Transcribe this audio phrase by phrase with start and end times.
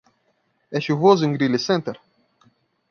[0.71, 1.95] É chuvoso em Greely Center?